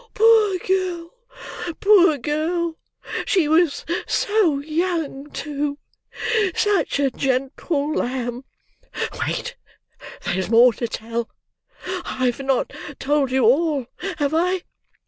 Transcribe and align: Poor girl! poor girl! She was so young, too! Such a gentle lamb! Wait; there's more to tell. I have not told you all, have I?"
Poor 0.15 0.57
girl! 0.65 1.11
poor 1.79 2.17
girl! 2.17 2.75
She 3.27 3.47
was 3.47 3.85
so 4.07 4.57
young, 4.57 5.29
too! 5.29 5.77
Such 6.55 6.99
a 6.99 7.11
gentle 7.11 7.93
lamb! 7.93 8.43
Wait; 9.19 9.55
there's 10.25 10.49
more 10.49 10.73
to 10.73 10.87
tell. 10.87 11.29
I 12.03 12.25
have 12.25 12.39
not 12.39 12.73
told 12.97 13.29
you 13.29 13.45
all, 13.45 13.85
have 14.17 14.33
I?" 14.33 14.63